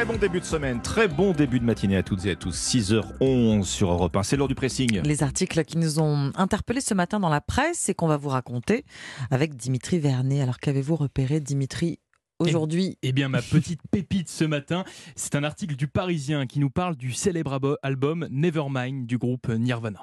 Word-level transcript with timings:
Très 0.00 0.06
bon 0.06 0.16
début 0.16 0.40
de 0.40 0.46
semaine, 0.46 0.80
très 0.80 1.08
bon 1.08 1.32
début 1.32 1.60
de 1.60 1.64
matinée 1.66 1.98
à 1.98 2.02
toutes 2.02 2.24
et 2.24 2.30
à 2.30 2.34
tous. 2.34 2.56
6h11 2.56 3.64
sur 3.64 3.92
Europe 3.92 4.16
1. 4.16 4.22
C'est 4.22 4.34
l'heure 4.34 4.48
du 4.48 4.54
pressing. 4.54 5.02
Les 5.02 5.22
articles 5.22 5.62
qui 5.62 5.76
nous 5.76 6.00
ont 6.00 6.32
interpellés 6.36 6.80
ce 6.80 6.94
matin 6.94 7.20
dans 7.20 7.28
la 7.28 7.42
presse 7.42 7.90
et 7.90 7.94
qu'on 7.94 8.06
va 8.06 8.16
vous 8.16 8.30
raconter 8.30 8.86
avec 9.30 9.56
Dimitri 9.56 9.98
Vernet. 9.98 10.40
Alors 10.40 10.58
qu'avez-vous 10.58 10.96
repéré, 10.96 11.40
Dimitri 11.40 11.98
aujourd'hui? 12.38 12.96
Eh 13.02 13.12
bien, 13.12 13.28
ma 13.28 13.42
petite 13.42 13.82
pépite 13.90 14.30
ce 14.30 14.44
matin, 14.44 14.84
c'est 15.16 15.34
un 15.34 15.44
article 15.44 15.76
du 15.76 15.86
Parisien 15.86 16.46
qui 16.46 16.60
nous 16.60 16.70
parle 16.70 16.96
du 16.96 17.12
célèbre 17.12 17.78
album 17.82 18.26
Nevermind 18.30 19.04
du 19.04 19.18
groupe 19.18 19.50
Nirvana. 19.50 20.02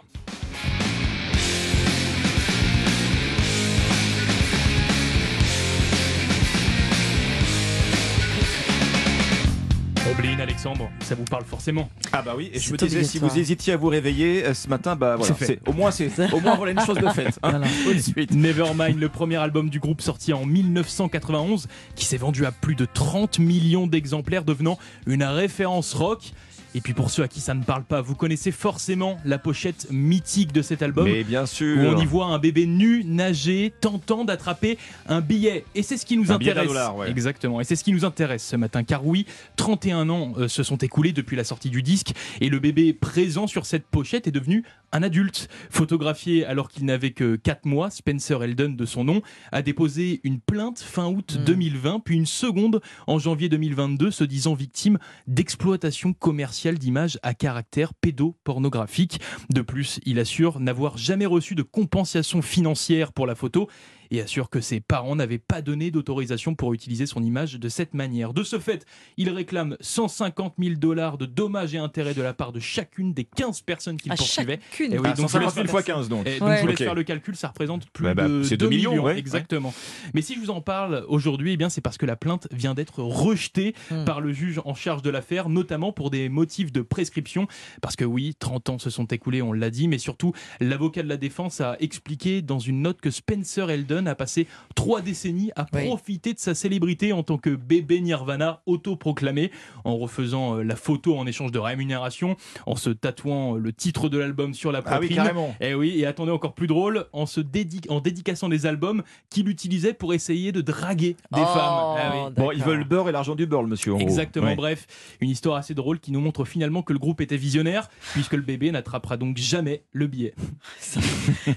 Oblin, 10.18 10.40
Alexandre, 10.40 10.90
ça 11.02 11.16
vous 11.16 11.24
parle 11.26 11.44
forcément. 11.44 11.90
Ah 12.12 12.22
bah 12.24 12.34
oui, 12.36 12.50
et 12.54 12.60
je 12.60 12.72
me 12.72 12.78
disais, 12.78 13.04
si 13.04 13.20
vous 13.20 13.38
hésitiez 13.38 13.74
à 13.74 13.78
vous 13.78 13.88
réveiller 13.88 14.46
euh, 14.46 14.54
ce 14.54 14.68
matin, 14.68 14.96
bah 14.96 15.16
voilà, 15.16 15.36
C'est 15.40 15.60
au 15.68 15.74
moins 15.74 15.92
c'est 15.92 16.10
au 16.34 16.40
moins 16.40 16.56
voilà 16.56 16.72
une 16.72 16.80
chose 16.86 16.98
de 16.98 17.08
faite. 17.10 17.38
hein. 17.44 17.50
Voilà. 17.52 17.68
Tout 17.84 17.94
de 17.94 18.00
suite. 18.00 18.32
Nevermind, 18.32 18.98
le 19.00 19.10
premier 19.10 19.36
album 19.38 19.70
du 19.70 19.80
groupe 19.80 20.02
sorti 20.02 20.34
en 20.34 20.46
1991, 20.46 21.68
qui 21.96 22.06
s'est 22.06 22.18
vendu 22.18 22.46
à 22.46 22.52
plus 22.52 22.76
de 22.76 22.86
30 22.92 23.40
millions 23.40 23.86
d'exemplaires, 23.86 24.44
devenant 24.44 24.80
une 25.06 25.24
référence 25.24 25.94
rock. 25.94 26.32
Et 26.78 26.80
puis 26.80 26.94
pour 26.94 27.10
ceux 27.10 27.24
à 27.24 27.28
qui 27.28 27.40
ça 27.42 27.56
ne 27.56 27.64
parle 27.64 27.84
pas, 27.84 28.02
vous 28.02 28.14
connaissez 28.14 28.52
forcément 28.52 29.18
la 29.26 29.40
pochette 29.40 29.88
mythique 29.90 30.54
de 30.54 30.62
cet 30.62 30.84
album. 30.84 31.06
Mais 31.10 31.24
bien 31.24 31.48
sûr. 31.48 31.76
Où 31.76 31.82
on 31.88 31.98
y 32.00 32.06
voit 32.06 32.28
un 32.28 32.38
bébé 32.38 32.68
nu 32.68 33.04
nager, 33.04 33.74
tentant 33.82 34.24
d'attraper 34.26 34.78
un 35.08 35.20
billet. 35.22 35.66
Et 35.74 35.82
c'est 35.82 35.98
ce 35.98 36.06
qui 36.06 36.18
nous 36.18 36.32
Un 36.32 36.36
intéresse. 36.36 36.68
dollar, 36.68 36.96
ouais. 36.96 37.10
Exactement. 37.10 37.60
Et 37.60 37.64
c'est 37.64 37.76
ce 37.76 37.84
qui 37.84 37.92
nous 37.94 38.06
intéresse 38.06 38.46
ce 38.46 38.56
matin. 38.56 38.84
Car 38.84 39.04
oui, 39.08 39.26
31 39.56 40.08
ans 40.12 40.34
euh, 40.38 40.48
se 40.48 40.62
sont 40.62 40.78
écoulés 40.78 41.14
depuis 41.14 41.36
la 41.36 41.44
sortie 41.44 41.72
du 41.72 41.82
disque. 41.82 42.12
Et 42.42 42.50
le 42.50 42.60
bébé 42.60 42.94
présent 42.94 43.48
sur 43.48 43.66
cette 43.66 43.88
pochette 43.88 44.28
est 44.28 44.32
devenu 44.32 44.64
un 44.92 45.02
adulte. 45.02 45.50
Photographié 45.72 46.46
alors 46.46 46.70
qu'il 46.70 46.86
n'avait 46.86 47.10
que 47.12 47.38
4 47.38 47.66
mois, 47.66 47.90
Spencer 47.90 48.44
Eldon 48.44 48.70
de 48.70 48.86
son 48.86 49.04
nom, 49.04 49.24
a 49.52 49.64
déposé 49.64 50.22
une 50.24 50.40
plainte 50.40 50.78
fin 50.80 51.08
août 51.08 51.38
Mm. 51.40 51.44
2020, 51.44 52.00
puis 52.06 52.16
une 52.18 52.28
seconde 52.28 52.82
en 53.08 53.18
janvier 53.18 53.50
2022, 53.50 54.12
se 54.12 54.24
disant 54.24 54.54
victime 54.54 55.00
d'exploitation 55.26 56.14
commerciale 56.14 56.67
d'images 56.76 57.18
à 57.24 57.34
caractère 57.34 57.94
pédopornographique. 57.94 59.20
De 59.50 59.62
plus, 59.62 60.00
il 60.06 60.20
assure 60.20 60.60
n'avoir 60.60 60.98
jamais 60.98 61.26
reçu 61.26 61.56
de 61.56 61.64
compensation 61.64 62.42
financière 62.42 63.14
pour 63.14 63.26
la 63.26 63.36
photo 63.36 63.68
et 64.12 64.22
assure 64.22 64.50
que 64.50 64.62
ses 64.62 64.80
parents 64.80 65.16
n'avaient 65.16 65.38
pas 65.38 65.62
donné 65.62 65.92
d'autorisation 65.92 66.56
pour 66.56 66.74
utiliser 66.74 67.06
son 67.06 67.24
image 67.24 67.56
de 67.56 67.70
cette 67.70 67.94
manière. 67.94 68.34
De 68.34 68.44
ce 68.44 68.60
fait, 68.60 68.86
il 69.18 69.30
réclame 69.30 69.78
150 69.80 70.56
000 70.60 70.76
dollars 70.76 71.18
de 71.18 71.26
dommages 71.26 71.74
et 71.76 71.78
intérêts 71.78 72.14
de 72.14 72.22
la 72.22 72.34
part 72.34 72.52
de 72.52 72.60
chacune 72.60 73.14
des 73.14 73.24
15 73.26 73.62
personnes 73.62 73.98
qu'il 73.98 74.12
à 74.12 74.16
poursuivait. 74.16 74.60
chacune. 74.72 74.92
Eh 74.94 75.00
oui, 75.00 75.08
Ah, 75.10 75.14
donc 75.14 75.30
150 75.30 75.50
je 75.50 75.54
000 75.56 75.64
laisse- 75.64 75.72
fois 75.72 75.84
15 75.84 76.10
donc. 76.10 76.28
et 76.28 76.40
donc 76.40 76.48
Ouais. 76.50 76.58
je 76.58 76.62
vous 76.62 76.68
laisse 76.68 76.78
faire 76.78 76.96
le 76.96 77.04
calcul, 77.04 77.36
ça 77.36 77.50
représente 77.50 77.90
plus 77.90 78.04
Bah, 78.06 78.14
bah, 78.14 78.28
de 78.28 78.44
c'est 78.44 78.58
2 78.58 78.66
2 78.66 78.70
millions, 78.70 78.92
millions. 78.92 79.04
ouais, 79.04 79.18
exactement. 79.18 79.74
Mais 80.14 80.22
si 80.22 80.36
je 80.36 80.40
vous 80.40 80.50
en 80.50 80.62
parle 80.62 81.06
aujourd'hui, 81.08 81.54
eh 81.54 81.58
bien 81.58 81.70
c'est 81.70 81.82
parce 81.82 81.98
que 81.98 82.06
la 82.06 82.16
plainte 82.16 82.48
vient 82.52 82.74
d'être 82.74 83.02
rejetée 83.04 83.74
Hmm. 83.92 84.04
par 84.06 84.22
le 84.22 84.34
juge 84.34 84.60
en 84.66 84.74
charge 84.74 85.02
de 85.02 85.10
l'affaire, 85.10 85.50
notamment 85.50 85.92
pour 85.92 86.10
des 86.10 86.30
motifs 86.30 86.72
de 86.72 86.82
prescription. 86.82 87.48
Parce 87.82 87.96
que 87.96 88.06
oui, 88.06 88.36
30 88.38 88.70
ans 88.70 88.80
se 88.80 88.90
sont 88.90 89.06
écoulés, 89.06 89.42
on 89.42 89.54
l'a 89.54 89.70
dit, 89.70 89.88
mais 89.88 89.98
surtout 89.98 90.34
l'avocat 90.60 91.04
de 91.04 91.08
la 91.10 91.18
défense 91.18 91.62
a 91.62 91.76
expliqué 91.80 92.42
dans 92.42 92.60
une 92.60 92.82
note 92.82 93.00
que 93.02 93.12
Spencer 93.12 93.70
A 94.06 94.16
passé 94.16 94.48
trois 94.76 95.02
décennies 95.02 95.52
à 95.56 95.66
Oui. 95.74 95.86
profiter 95.88 96.34
de 96.34 96.40
sa 96.40 96.54
célébrité 96.56 97.14
en 97.14 97.24
tant 97.24 97.38
que 97.38 97.50
bébé 97.50 98.00
Nirvana 98.02 98.62
autoproclamé, 98.66 99.52
en 99.84 99.98
refaisant 99.98 100.58
euh, 100.58 100.64
la 100.64 100.76
photo 100.76 101.18
en 101.18 101.26
échange 101.28 101.52
de 101.52 101.60
rémunération, 101.60 102.38
en 102.66 102.76
se 102.76 102.90
tatouant 102.90 103.56
euh, 103.56 103.60
le 103.60 103.74
titre 103.74 104.10
de 104.10 104.18
l'album 104.18 104.54
sur 104.54 104.72
la 104.72 104.80
Ah 104.86 105.00
oui, 105.00 105.08
poitrine. 105.08 105.16
carrément. 105.18 105.56
Et 105.60 105.74
oui, 105.74 106.00
et 106.00 106.06
attendez 106.06 106.32
encore 106.32 106.54
plus 106.54 106.68
drôle, 106.68 107.06
en 107.14 107.26
se 107.26 107.42
dédi- 107.42 107.90
en 107.90 108.00
dédicaçant 108.02 108.50
des 108.50 108.66
albums 108.66 109.04
qu'il 109.30 109.50
utilisait 109.50 109.94
pour 109.94 110.14
essayer 110.14 110.52
de 110.52 110.62
draguer 110.62 111.16
des 111.34 111.42
Oh, 111.42 111.46
femmes. 111.46 111.96
Ah 111.98 112.12
oui. 112.14 112.34
Bon, 112.36 112.52
ils 112.52 112.64
veulent 112.64 112.80
le 112.80 112.84
beurre 112.86 113.10
et 113.10 113.12
l'argent 113.12 113.36
du 113.36 113.46
beurre, 113.46 113.64
monsieur. 113.64 113.96
Exactement, 114.00 114.56
bref, 114.56 114.86
une 115.22 115.30
histoire 115.30 115.56
assez 115.58 115.74
drôle 115.74 116.00
qui 116.00 116.12
nous 116.12 116.22
montre 116.22 116.46
finalement 116.46 116.82
que 116.84 116.94
le 116.94 117.00
groupe 117.00 117.22
était 117.22 117.38
visionnaire, 117.38 117.90
puisque 118.14 118.34
le 118.34 118.42
bébé 118.42 118.72
n'attrapera 118.72 119.18
donc 119.18 119.38
jamais 119.38 119.84
le 119.92 120.08
billet. 120.08 120.34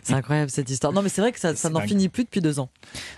C'est 0.02 0.12
incroyable 0.14 0.50
cette 0.50 0.70
histoire. 0.70 0.92
Non, 0.92 1.02
mais 1.02 1.08
c'est 1.08 1.20
vrai 1.20 1.32
que 1.32 1.38
ça, 1.40 1.70
n'en 1.70 1.80
finit 1.80 2.08
plus 2.08 2.24
depuis 2.30 2.40
deux 2.40 2.60
ans. 2.60 2.70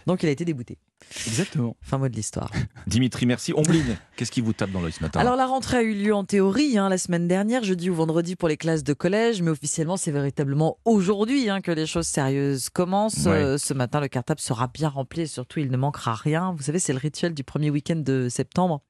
Donc 0.06 0.22
il 0.22 0.28
a 0.28 0.32
été 0.32 0.44
débouté. 0.44 0.78
Exactement. 1.26 1.76
Fin 1.82 1.98
mot 1.98 2.08
de 2.08 2.14
l'histoire. 2.14 2.50
Dimitri, 2.86 3.26
merci. 3.26 3.52
Ombline, 3.54 3.96
qu'est-ce 4.16 4.30
qui 4.30 4.40
vous 4.40 4.52
tape 4.52 4.70
dans 4.70 4.80
l'œil 4.80 4.92
ce 4.92 5.02
matin 5.02 5.20
Alors 5.20 5.36
la 5.36 5.46
rentrée 5.46 5.76
a 5.78 5.82
eu 5.82 5.94
lieu 5.94 6.14
en 6.14 6.24
théorie 6.24 6.78
hein, 6.78 6.88
la 6.88 6.98
semaine 6.98 7.28
dernière, 7.28 7.62
jeudi 7.64 7.90
ou 7.90 7.94
vendredi 7.94 8.36
pour 8.36 8.48
les 8.48 8.56
classes 8.56 8.82
de 8.84 8.92
collège, 8.92 9.42
mais 9.42 9.50
officiellement 9.50 9.96
c'est 9.96 10.10
véritablement 10.10 10.78
aujourd'hui 10.84 11.48
hein, 11.50 11.60
que 11.60 11.70
les 11.70 11.86
choses 11.86 12.06
sérieuses 12.06 12.68
commencent. 12.70 13.26
Ouais. 13.26 13.32
Euh, 13.32 13.58
ce 13.58 13.74
matin 13.74 14.00
le 14.00 14.08
cartable 14.08 14.40
sera 14.40 14.68
bien 14.68 14.88
rempli 14.88 15.22
et 15.22 15.26
surtout 15.26 15.60
il 15.60 15.70
ne 15.70 15.76
manquera 15.76 16.14
rien. 16.14 16.54
Vous 16.56 16.62
savez 16.62 16.78
c'est 16.78 16.92
le 16.92 16.98
rituel 16.98 17.34
du 17.34 17.44
premier 17.44 17.70
week-end 17.70 17.96
de 17.96 18.28
septembre. 18.28 18.82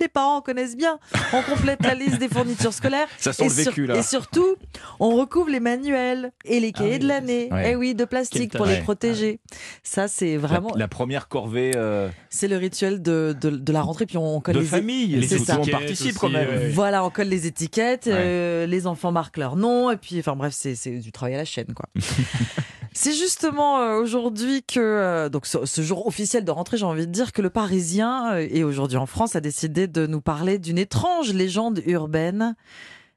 Les 0.00 0.08
parents 0.08 0.40
connaissent 0.40 0.76
bien. 0.76 0.98
On 1.32 1.42
complète 1.42 1.82
la 1.84 1.94
liste 1.94 2.18
des 2.18 2.28
fournitures 2.28 2.72
scolaires. 2.72 3.08
Ça 3.18 3.32
sent 3.32 3.44
Et, 3.44 3.48
le 3.48 3.54
sur- 3.54 3.70
vécu 3.72 3.86
là. 3.86 3.96
et 3.96 4.02
surtout, 4.02 4.56
on 4.98 5.10
recouvre 5.16 5.48
les 5.50 5.60
manuels 5.60 6.32
et 6.44 6.58
les 6.60 6.72
cahiers 6.72 6.94
oui, 6.94 6.98
de 6.98 7.06
l'année. 7.08 7.48
ouais. 7.52 7.72
Eh 7.72 7.76
oui, 7.76 7.94
de 7.94 8.04
plastique 8.04 8.52
pour 8.56 8.66
les 8.66 8.80
protéger. 8.80 9.40
Ça, 9.84 10.08
c'est 10.08 10.32
La- 10.32 10.38
vraiment, 10.38 10.72
la, 10.74 10.88
première 10.88 11.28
corvée 11.28 11.51
euh, 11.76 12.08
c'est 12.30 12.48
le 12.48 12.56
rituel 12.56 13.02
de, 13.02 13.36
de, 13.38 13.50
de 13.50 13.72
la 13.72 13.82
rentrée. 13.82 14.06
Puis 14.06 14.16
on 14.16 14.40
colle 14.40 14.54
de 14.54 14.60
les 14.60 14.66
famille. 14.66 15.06
les 15.16 15.26
participe 15.70 15.90
aussi, 15.90 16.12
quand 16.14 16.30
même. 16.30 16.48
ouais. 16.48 16.68
Voilà, 16.70 17.04
on 17.04 17.10
colle 17.10 17.28
les 17.28 17.46
étiquettes, 17.46 18.06
Ouais. 18.06 18.12
euh, 18.14 18.66
les 18.66 18.86
enfants 18.86 19.12
marquent 19.12 19.36
leur 19.38 19.56
nom, 19.56 19.90
et 19.90 19.96
puis, 19.96 20.18
enfin 20.20 20.34
bref, 20.36 20.52
c'est 20.56 20.98
du 20.98 21.12
travail 21.12 21.34
à 21.34 21.38
la 21.38 21.44
chaîne, 21.44 21.72
quoi. 21.74 21.86
c'est 22.92 23.12
justement 23.14 23.80
euh, 23.80 24.00
aujourd'hui 24.00 24.62
que, 24.62 25.28
donc 25.28 25.46
ce, 25.46 25.64
ce 25.64 25.82
jour 25.82 26.06
officiel 26.06 26.44
de 26.44 26.50
rentrée, 26.50 26.76
j'ai 26.76 26.84
envie 26.84 27.06
de 27.06 27.12
dire 27.12 27.32
que 27.32 27.42
le 27.42 27.50
Parisien, 27.50 28.36
et 28.38 28.64
aujourd'hui 28.64 28.96
en 28.98 29.06
France, 29.06 29.36
a 29.36 29.40
décidé 29.40 29.86
de 29.86 30.06
nous 30.06 30.20
parler 30.20 30.58
d'une 30.58 30.78
étrange 30.78 31.32
légende 31.32 31.80
urbaine 31.86 32.54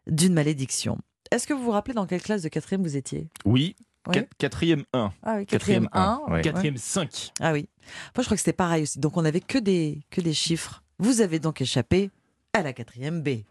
d'une 0.07 0.34
malédiction. 0.34 0.97
Est-ce 1.31 1.47
que 1.47 1.53
vous 1.53 1.63
vous 1.63 1.72
rappelez 1.72 1.95
dans 1.95 2.06
quelle 2.06 2.22
classe 2.22 2.44
de 2.44 2.50
quatrième 2.50 2.84
vous 2.84 2.95
étiez? 2.95 3.28
Oui. 3.45 3.75
Oui. 4.07 4.21
Quatrième 4.38 4.83
1. 4.93 5.11
Ah 5.23 5.35
oui, 5.38 5.45
Quatrième 5.45 5.85
quatrième 5.85 5.89
1. 5.93 5.99
un, 6.27 6.33
ouais. 6.33 6.41
Quatrième 6.41 6.77
5. 6.77 7.31
Ah 7.39 7.51
oui. 7.53 7.67
Moi, 8.16 8.21
je 8.21 8.23
crois 8.23 8.35
que 8.35 8.41
c'était 8.41 8.53
pareil 8.53 8.83
aussi. 8.83 8.99
Donc, 8.99 9.17
on 9.17 9.25
avait 9.25 9.41
que 9.41 9.57
des, 9.57 10.01
que 10.09 10.21
des 10.21 10.33
chiffres. 10.33 10.83
Vous 10.99 11.21
avez 11.21 11.39
donc 11.39 11.61
échappé 11.61 12.09
à 12.55 12.61
la 12.61 12.71
quatrième 12.71 13.21
B. 13.21 13.41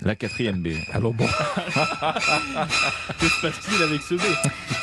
La 0.00 0.14
quatrième 0.14 0.62
B. 0.62 0.68
Alors 0.92 1.12
bon. 1.12 1.26
Que 3.20 3.28
se 3.28 3.40
passe-t-il 3.40 3.82
avec 3.82 4.00
ce 4.02 4.14
B? 4.14 4.20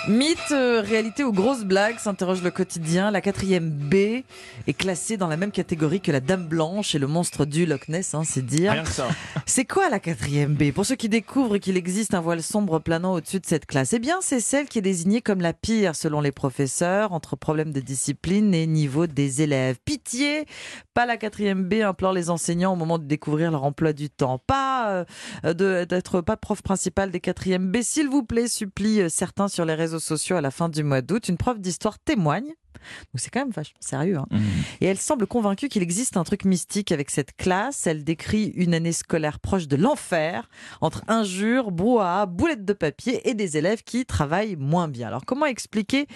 Mythe, 0.07 0.51
euh, 0.51 0.81
réalité 0.81 1.23
ou 1.23 1.31
grosse 1.31 1.63
blague, 1.63 1.97
s'interroge 1.97 2.41
le 2.41 2.51
quotidien. 2.51 3.11
La 3.11 3.21
quatrième 3.21 3.69
B 3.69 4.23
est 4.67 4.73
classée 4.75 5.17
dans 5.17 5.27
la 5.27 5.37
même 5.37 5.51
catégorie 5.51 6.01
que 6.01 6.11
la 6.11 6.19
Dame 6.19 6.47
Blanche 6.47 6.95
et 6.95 6.99
le 6.99 7.07
monstre 7.07 7.45
du 7.45 7.65
Loch 7.65 7.87
Ness, 7.87 8.13
hein, 8.13 8.23
c'est 8.25 8.45
dire. 8.45 8.71
Rien 8.71 8.83
que 8.83 8.89
ça. 8.89 9.07
C'est 9.45 9.65
quoi 9.65 9.89
la 9.89 9.99
quatrième 9.99 10.55
B? 10.55 10.71
Pour 10.71 10.85
ceux 10.85 10.95
qui 10.95 11.09
découvrent 11.09 11.57
qu'il 11.57 11.77
existe 11.77 12.13
un 12.13 12.21
voile 12.21 12.41
sombre 12.41 12.79
planant 12.79 13.13
au-dessus 13.13 13.39
de 13.39 13.45
cette 13.45 13.65
classe, 13.65 13.93
eh 13.93 13.99
bien 13.99 14.17
c'est 14.21 14.39
celle 14.39 14.67
qui 14.67 14.79
est 14.79 14.83
désignée 14.83 15.21
comme 15.21 15.41
la 15.41 15.53
pire 15.53 15.95
selon 15.95 16.21
les 16.21 16.31
professeurs, 16.31 17.13
entre 17.13 17.35
problèmes 17.35 17.71
de 17.71 17.79
discipline 17.79 18.53
et 18.53 18.67
niveau 18.67 19.07
des 19.07 19.41
élèves. 19.41 19.77
Pitié, 19.85 20.45
pas 20.93 21.05
la 21.05 21.17
quatrième 21.17 21.63
B, 21.63 21.75
implore 21.75 22.13
les 22.13 22.29
enseignants 22.29 22.73
au 22.73 22.75
moment 22.75 22.97
de 22.97 23.05
découvrir 23.05 23.51
leur 23.51 23.62
emploi 23.63 23.93
du 23.93 24.09
temps. 24.09 24.39
Pas 24.39 25.05
euh, 25.45 25.85
d'être 25.85 26.21
pas 26.21 26.37
prof 26.37 26.61
principal 26.61 27.11
des 27.11 27.19
quatrièmes 27.19 27.71
B, 27.71 27.81
s'il 27.81 28.09
vous 28.09 28.23
plaît, 28.23 28.47
supplie 28.47 29.01
euh, 29.01 29.09
certains 29.09 29.47
sur 29.47 29.65
les 29.65 29.75
réseaux 29.75 29.99
sociaux 29.99 30.35
à 30.35 30.41
la 30.41 30.51
fin 30.51 30.69
du 30.69 30.83
mois 30.83 31.01
d'août. 31.01 31.27
Une 31.29 31.37
prof 31.37 31.59
d'histoire 31.59 31.99
témoigne. 31.99 32.53
Donc 32.73 33.19
c'est 33.19 33.29
quand 33.29 33.39
même 33.41 33.51
vachement 33.51 33.77
sérieux. 33.79 34.17
hein. 34.17 34.25
Mmh. 34.31 34.39
Et 34.81 34.85
elle 34.87 34.97
semble 34.97 35.27
convaincue 35.27 35.69
qu'il 35.69 35.81
existe 35.81 36.17
un 36.17 36.23
truc 36.23 36.45
mystique 36.45 36.91
avec 36.91 37.09
cette 37.09 37.35
classe. 37.35 37.87
Elle 37.87 38.03
décrit 38.03 38.47
une 38.55 38.73
année 38.73 38.91
scolaire 38.91 39.39
proche 39.39 39.67
de 39.67 39.75
l'enfer, 39.75 40.49
entre 40.81 41.03
injures, 41.07 41.71
brouhaha, 41.71 42.25
boulettes 42.25 42.65
de 42.65 42.73
papier 42.73 43.27
et 43.29 43.33
des 43.33 43.57
élèves 43.57 43.83
qui 43.83 44.05
travaillent 44.05 44.55
moins 44.55 44.87
bien. 44.87 45.07
Alors 45.07 45.25
comment 45.25 45.45
expliquer 45.45 46.07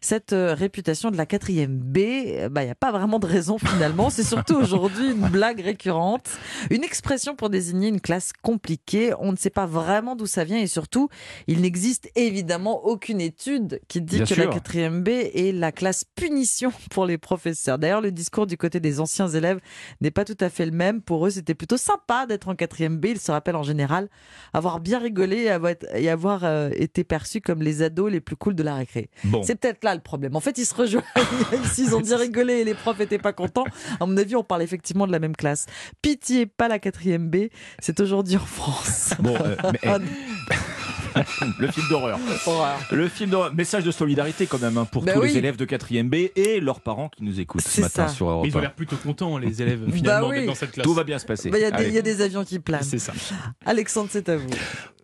cette 0.00 0.32
euh, 0.32 0.54
réputation 0.54 1.10
de 1.10 1.16
la 1.16 1.26
quatrième 1.26 1.78
B? 1.78 1.98
Il 1.98 2.50
n'y 2.54 2.70
a 2.70 2.74
pas 2.74 2.92
vraiment 2.92 3.18
de 3.18 3.26
raison 3.26 3.58
finalement. 3.58 4.10
C'est 4.10 4.24
surtout 4.24 4.56
aujourd'hui 4.60 5.10
une 5.12 5.28
blague 5.28 5.60
récurrente, 5.60 6.28
une 6.70 6.84
expression 6.84 7.34
pour 7.36 7.50
désigner 7.50 7.88
une 7.88 8.00
classe 8.00 8.32
compliquée. 8.42 9.12
On 9.20 9.32
ne 9.32 9.36
sait 9.36 9.50
pas 9.50 9.66
vraiment 9.66 10.16
d'où 10.16 10.26
ça 10.26 10.44
vient 10.44 10.58
et 10.58 10.66
surtout, 10.66 11.08
il 11.46 11.60
n'existe 11.60 12.10
évidemment 12.16 12.84
aucune 12.84 13.20
étude 13.20 13.80
qui 13.88 14.00
dit 14.00 14.16
Bien 14.16 14.24
que 14.26 14.34
sûr. 14.34 14.44
la 14.44 14.52
quatrième 14.52 15.02
B 15.02 15.08
est 15.08 15.52
la 15.52 15.72
classe 15.72 15.97
punition 16.04 16.72
pour 16.90 17.06
les 17.06 17.18
professeurs. 17.18 17.78
D'ailleurs, 17.78 18.00
le 18.00 18.12
discours 18.12 18.46
du 18.46 18.56
côté 18.56 18.80
des 18.80 19.00
anciens 19.00 19.28
élèves 19.28 19.60
n'est 20.00 20.10
pas 20.10 20.24
tout 20.24 20.36
à 20.40 20.48
fait 20.48 20.66
le 20.66 20.72
même. 20.72 21.02
Pour 21.02 21.26
eux, 21.26 21.30
c'était 21.30 21.54
plutôt 21.54 21.76
sympa 21.76 22.26
d'être 22.26 22.48
en 22.48 22.54
4e 22.54 22.96
B. 22.96 23.06
Ils 23.06 23.20
se 23.20 23.30
rappellent 23.30 23.56
en 23.56 23.62
général 23.62 24.08
avoir 24.52 24.80
bien 24.80 24.98
rigolé 24.98 25.48
et 25.94 26.08
avoir, 26.10 26.44
euh, 26.44 26.70
été 26.74 27.04
perçus 27.04 27.40
comme 27.40 27.62
les 27.62 27.82
ados 27.82 28.10
les 28.10 28.20
plus 28.20 28.36
cools 28.36 28.54
de 28.54 28.62
la 28.62 28.74
récré. 28.74 29.10
Bon. 29.24 29.42
C'est 29.42 29.54
peut-être 29.54 29.84
là 29.84 29.94
le 29.94 30.00
problème. 30.00 30.36
En 30.36 30.40
fait, 30.40 30.58
ils 30.58 30.66
se 30.66 30.74
rejoignent. 30.74 31.04
S'ils 31.72 31.94
ont 31.94 32.00
bien 32.00 32.16
rigolé 32.16 32.54
et 32.54 32.64
les 32.64 32.74
profs 32.74 32.98
n'étaient 32.98 33.18
pas 33.18 33.32
contents, 33.32 33.64
à 34.00 34.06
mon 34.06 34.16
avis, 34.16 34.36
on 34.36 34.44
parle 34.44 34.62
effectivement 34.62 35.06
de 35.06 35.12
la 35.12 35.18
même 35.18 35.36
classe. 35.36 35.66
Pitié, 36.02 36.46
pas 36.46 36.68
la 36.68 36.78
4e 36.78 37.28
B. 37.28 37.50
C'est 37.78 38.00
aujourd'hui 38.00 38.36
en 38.36 38.40
France. 38.40 39.14
Bon, 39.20 39.36
euh, 39.40 39.56
mais, 39.72 39.78
eh, 39.82 39.88
le 41.58 41.66
film 41.70 41.86
d'horreur. 41.88 42.18
Horreur. 42.46 42.78
Le 42.90 43.08
film 43.08 43.30
d'horreur. 43.30 43.54
Message 43.54 43.84
de 43.84 43.90
solidarité 43.90 44.46
quand 44.46 44.60
même 44.60 44.76
hein, 44.78 44.84
pour 44.90 45.02
Bah 45.04 45.14
tous 45.14 45.20
oui. 45.22 45.28
les 45.28 45.38
élèves 45.38 45.56
de 45.56 45.64
4e 45.64 46.08
B 46.08 46.30
et 46.36 46.60
leurs 46.60 46.80
parents 46.80 47.08
qui 47.08 47.24
nous 47.24 47.40
écoutent 47.40 47.60
ce 47.62 47.80
matin 47.80 48.08
ça. 48.08 48.14
sur 48.14 48.28
Europe 48.28 48.44
Mais 48.44 48.50
ils 48.50 48.56
ont 48.56 48.58
1. 48.58 48.62
l'air 48.62 48.74
plutôt 48.74 48.96
contents, 48.96 49.38
les 49.38 49.62
élèves, 49.62 49.80
finalement, 49.92 50.28
Bah 50.28 50.32
oui. 50.32 50.36
d'être 50.40 50.46
dans 50.46 50.54
cette 50.54 50.72
classe. 50.72 50.84
Tout 50.84 50.94
va 50.94 51.04
bien 51.04 51.18
se 51.18 51.26
passer. 51.26 51.50
Bah, 51.50 51.58
Il 51.58 51.90
y, 51.90 51.94
y 51.94 51.98
a 51.98 52.02
des 52.02 52.20
avions 52.22 52.44
qui 52.44 52.58
planent. 52.58 52.82
C'est 52.82 52.98
ça. 52.98 53.12
Alexandre, 53.64 54.08
c'est 54.10 54.28
à 54.28 54.36
vous. 54.36 54.48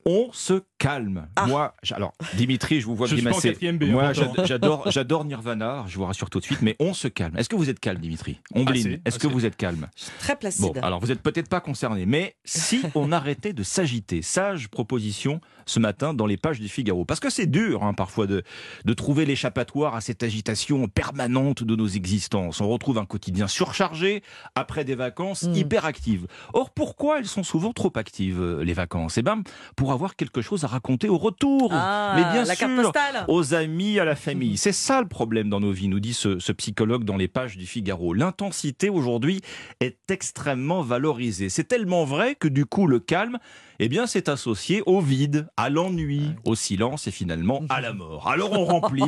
On 0.07 0.29
se 0.33 0.61
calme. 0.85 1.27
Ah. 1.37 1.47
Moi, 1.47 1.75
alors 1.93 2.13
Dimitri, 2.35 2.81
je 2.81 2.87
vous 2.87 2.95
vois 2.95 3.07
Je 3.07 3.15
grimacer. 3.17 3.53
B, 3.53 3.85
Moi, 3.85 4.05
hein, 4.09 4.13
pourtant. 4.15 4.45
j'adore, 4.45 4.91
j'adore 4.91 5.25
Nirvana. 5.25 5.85
Je 5.89 5.97
vous 5.97 6.05
rassure 6.05 6.29
tout 6.31 6.41
de 6.41 6.45
suite, 6.45 6.61
mais 6.63 6.77
on 6.79 6.93
se 6.93 7.09
calme. 7.09 7.37
Est-ce 7.39 7.49
que 7.49 7.57
vous 7.57 7.71
êtes 7.71 7.81
calme, 7.81 8.01
Dimitri? 8.01 8.41
Assez, 8.53 8.61
Ombline, 8.61 9.01
est-ce 9.05 9.19
que 9.19 9.27
vous 9.27 9.47
êtes 9.47 9.57
calme? 9.57 9.89
Très 10.19 10.37
placide. 10.37 10.75
Bon, 10.75 10.81
alors 10.83 11.01
vous 11.01 11.07
n'êtes 11.07 11.23
peut-être 11.23 11.49
pas 11.49 11.61
concerné, 11.61 12.05
mais 12.07 12.37
si 12.45 12.83
on 12.95 13.13
arrêtait 13.13 13.53
de 13.55 13.63
s'agiter, 13.63 14.21
sage 14.23 14.69
proposition 14.69 15.41
ce 15.67 15.81
matin 15.81 16.13
dans 16.13 16.27
les 16.27 16.37
pages 16.37 16.61
du 16.61 16.69
Figaro, 16.69 17.07
parce 17.07 17.21
que 17.21 17.31
c'est 17.31 17.47
dur 17.47 17.83
hein, 17.83 17.95
parfois 17.95 18.27
de, 18.27 18.43
de 18.85 18.93
trouver 18.93 19.25
l'échappatoire 19.25 19.95
à 19.95 20.03
cette 20.03 20.23
agitation 20.23 20.87
permanente 20.89 21.65
de 21.65 21.75
nos 21.77 21.87
existences. 21.89 22.61
On 22.61 22.69
retrouve 22.69 22.99
un 22.99 23.07
quotidien 23.07 23.47
surchargé 23.49 24.23
après 24.55 24.85
des 24.85 24.95
vacances 24.95 25.45
Mm. 25.45 25.55
hyper 25.55 25.85
actives. 25.87 26.27
Or, 26.53 26.71
pourquoi 26.71 27.19
elles 27.19 27.27
sont 27.27 27.43
souvent 27.43 27.73
trop 27.73 27.93
actives, 27.97 28.41
euh, 28.41 28.63
les 28.65 28.73
vacances? 28.75 29.17
Eh 29.19 29.23
bien, 29.23 29.43
pour 29.77 29.93
avoir 29.93 30.17
quelque 30.17 30.43
chose 30.43 30.65
à 30.65 30.69
raconter 30.75 31.09
au 31.09 31.19
retour. 31.19 31.71
Ah, 31.73 32.13
mais 32.17 32.23
bien 32.33 32.45
la 32.45 32.55
sûr, 32.55 32.69
carte 32.69 32.83
postale. 32.83 33.25
aux 33.29 33.55
amis, 33.55 33.99
à 33.99 34.05
la 34.05 34.17
famille. 34.17 34.57
C'est 34.57 34.73
ça 34.73 35.01
le 35.01 35.09
problème 35.09 35.49
dans 35.49 35.61
nos 35.61 35.73
vies, 35.73 35.89
nous 35.89 36.01
dit 36.01 36.15
ce, 36.15 36.39
ce 36.39 36.53
psychologue 36.53 37.05
dans 37.05 37.17
les 37.17 37.29
pages 37.29 37.57
du 37.57 37.67
Figaro. 37.67 38.13
L'intensité 38.15 38.91
aujourd'hui 38.91 39.41
est 39.81 40.11
extrêmement 40.11 40.83
valorisée. 40.83 41.49
C'est 41.49 41.65
tellement 41.65 42.05
vrai 42.05 42.35
que 42.35 42.49
du 42.49 42.67
coup 42.67 42.87
le 42.87 43.01
calme, 43.01 43.39
eh 43.81 43.89
bien, 43.89 44.07
c'est 44.07 44.29
associé 44.29 44.83
au 44.87 45.01
vide, 45.01 45.49
à 45.57 45.69
l'ennui, 45.69 46.31
au 46.45 46.55
silence 46.55 47.09
et 47.09 47.11
finalement 47.11 47.63
à 47.69 47.81
la 47.81 47.93
mort. 47.93 48.29
Alors 48.29 48.53
on 48.53 48.65
remplit, 48.81 49.03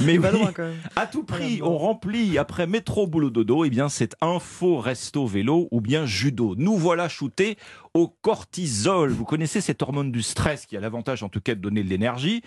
mais 0.00 0.18
oui, 0.18 0.26
loin 0.32 0.52
quand 0.52 0.64
même. 0.64 0.74
à 0.96 1.06
tout 1.06 1.22
prix, 1.22 1.60
on 1.62 1.78
remplit 1.78 2.36
après 2.36 2.66
métro 2.66 3.06
boulot 3.06 3.30
dodo, 3.30 3.64
eh 3.64 3.70
bien 3.70 3.88
c'est 3.88 4.16
info 4.20 4.78
resto 4.78 5.26
vélo 5.26 5.68
ou 5.70 5.80
bien 5.80 6.04
judo. 6.04 6.54
Nous 6.58 6.76
voilà 6.76 7.08
shootés 7.08 7.56
au 7.98 8.08
cortisol. 8.22 9.10
Vous 9.10 9.24
connaissez 9.24 9.60
cette 9.60 9.82
hormone 9.82 10.12
du 10.12 10.22
stress 10.22 10.66
qui 10.66 10.76
a 10.76 10.80
l'avantage 10.80 11.22
en 11.22 11.28
tout 11.28 11.40
cas 11.40 11.54
de 11.54 11.60
donner 11.60 11.82
de 11.82 11.88
l'énergie, 11.88 12.42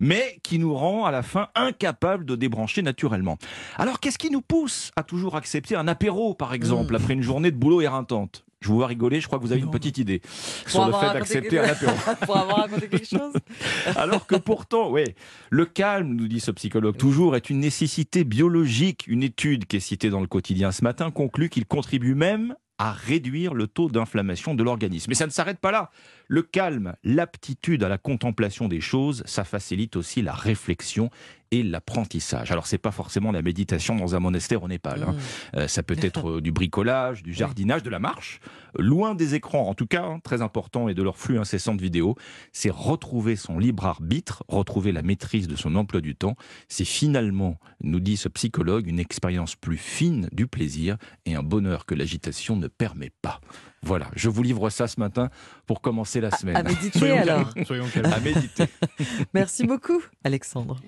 mais 0.00 0.38
qui 0.42 0.58
nous 0.58 0.74
rend 0.74 1.04
à 1.04 1.10
la 1.10 1.22
fin 1.22 1.48
incapables 1.54 2.24
de 2.24 2.36
débrancher 2.36 2.82
naturellement. 2.82 3.36
Alors 3.76 4.00
qu'est-ce 4.00 4.18
qui 4.18 4.30
nous 4.30 4.42
pousse 4.42 4.90
à 4.96 5.02
toujours 5.02 5.36
accepter 5.36 5.74
un 5.76 5.88
apéro 5.88 6.34
par 6.34 6.54
exemple 6.54 6.92
Mm. 6.92 6.96
après 6.96 7.14
une 7.14 7.22
journée 7.22 7.50
de 7.50 7.56
boulot 7.56 7.80
éreintante? 7.80 8.44
Je 8.60 8.68
vous 8.68 8.76
vois 8.76 8.86
rigoler, 8.86 9.20
je 9.20 9.26
crois 9.26 9.40
que 9.40 9.44
vous 9.44 9.50
avez 9.50 9.60
une 9.60 9.72
petite 9.72 9.98
idée 9.98 10.22
sur 10.68 10.86
le 10.86 10.92
fait 10.92 11.12
d'accepter 11.12 11.58
un 11.58 11.64
apéro. 11.64 11.92
Pour 12.24 12.36
avoir 12.36 12.58
raconté 12.58 12.86
quelque 12.86 13.08
chose. 13.08 13.32
Alors 13.96 14.24
que 14.26 14.36
pourtant, 14.36 14.88
oui, 14.88 15.02
le 15.50 15.66
calme, 15.66 16.14
nous 16.14 16.28
dit 16.28 16.38
ce 16.38 16.52
psychologue 16.52 16.96
toujours, 16.96 17.34
est 17.34 17.50
une 17.50 17.58
nécessité 17.58 18.22
biologique. 18.22 19.04
Une 19.08 19.24
étude 19.24 19.66
qui 19.66 19.78
est 19.78 19.80
citée 19.80 20.10
dans 20.10 20.20
le 20.20 20.28
quotidien 20.28 20.70
ce 20.70 20.84
matin 20.84 21.10
conclut 21.10 21.48
qu'il 21.48 21.66
contribue 21.66 22.14
même 22.14 22.54
à 22.82 22.90
réduire 22.90 23.54
le 23.54 23.68
taux 23.68 23.88
d'inflammation 23.88 24.56
de 24.56 24.64
l'organisme. 24.64 25.06
Mais 25.08 25.14
ça 25.14 25.26
ne 25.26 25.30
s'arrête 25.30 25.60
pas 25.60 25.70
là. 25.70 25.92
Le 26.32 26.40
calme, 26.40 26.94
l'aptitude 27.04 27.84
à 27.84 27.90
la 27.90 27.98
contemplation 27.98 28.66
des 28.66 28.80
choses, 28.80 29.22
ça 29.26 29.44
facilite 29.44 29.96
aussi 29.96 30.22
la 30.22 30.32
réflexion 30.32 31.10
et 31.50 31.62
l'apprentissage. 31.62 32.50
Alors 32.50 32.66
c'est 32.66 32.78
pas 32.78 32.90
forcément 32.90 33.32
la 33.32 33.42
méditation 33.42 33.96
dans 33.96 34.14
un 34.14 34.18
monastère 34.18 34.62
au 34.62 34.68
Népal. 34.68 35.02
hein. 35.02 35.12
Mm. 35.12 35.56
Euh, 35.58 35.68
ça 35.68 35.82
peut 35.82 35.98
être 36.00 36.30
euh, 36.30 36.40
du 36.40 36.50
bricolage, 36.50 37.22
du 37.22 37.34
jardinage, 37.34 37.82
de 37.82 37.90
la 37.90 37.98
marche, 37.98 38.40
loin 38.78 39.14
des 39.14 39.34
écrans 39.34 39.68
en 39.68 39.74
tout 39.74 39.86
cas, 39.86 40.04
hein, 40.04 40.20
très 40.20 40.40
important, 40.40 40.88
et 40.88 40.94
de 40.94 41.02
leur 41.02 41.18
flux 41.18 41.38
incessant 41.38 41.74
de 41.74 41.82
vidéos. 41.82 42.16
C'est 42.50 42.70
retrouver 42.72 43.36
son 43.36 43.58
libre 43.58 43.84
arbitre, 43.84 44.42
retrouver 44.48 44.92
la 44.92 45.02
maîtrise 45.02 45.48
de 45.48 45.56
son 45.56 45.76
emploi 45.76 46.00
du 46.00 46.16
temps. 46.16 46.36
C'est 46.66 46.86
finalement, 46.86 47.60
nous 47.82 48.00
dit 48.00 48.16
ce 48.16 48.30
psychologue, 48.30 48.86
une 48.86 49.00
expérience 49.00 49.54
plus 49.54 49.76
fine 49.76 50.30
du 50.32 50.46
plaisir 50.46 50.96
et 51.26 51.34
un 51.34 51.42
bonheur 51.42 51.84
que 51.84 51.94
l'agitation 51.94 52.56
ne 52.56 52.68
permet 52.68 53.10
pas. 53.20 53.42
Voilà, 53.84 54.06
je 54.14 54.28
vous 54.28 54.42
livre 54.42 54.70
ça 54.70 54.86
ce 54.86 55.00
matin 55.00 55.28
pour 55.66 55.80
commencer 55.80 56.20
la 56.20 56.30
semaine. 56.30 56.56
À 56.56 56.62
méditer 56.62 56.98
Soyons 56.98 57.18
alors. 57.20 57.52
calmes. 57.52 57.66
Soyons 57.66 57.86
calmes. 57.92 58.12
À 58.12 58.20
méditer. 58.20 58.66
Merci 59.34 59.66
beaucoup, 59.66 60.00
Alexandre. 60.22 60.80